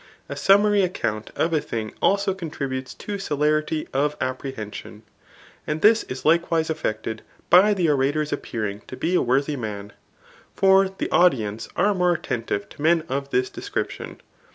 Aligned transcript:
A 0.27 0.35
summary 0.35 0.81
account 0.81 1.29
of 1.35 1.53
a 1.53 1.61
thing 1.61 1.93
aleo 2.01 2.35
contributes 2.35 2.95
to 2.95 3.19
celerity 3.19 3.87
of 3.93 4.17
apprehension; 4.19 5.03
and 5.67 5.81
this 5.81 6.03
ia 6.09 6.17
lik&« 6.25 6.49
wise 6.49 6.71
effected 6.71 7.21
by 7.51 7.75
the 7.75 7.87
orator's 7.87 8.33
appearing 8.33 8.81
to 8.87 8.97
be 8.97 9.13
a 9.13 9.21
worthy 9.21 9.55
man. 9.57 9.93
For 10.55 10.89
the 10.89 11.11
audience 11.11 11.69
are 11.75 11.93
more 11.93 12.13
attentive 12.13 12.67
to 12.69 12.81
men 12.81 13.03
of 13.09 13.29
this 13.29 13.51
description. 13.51 14.19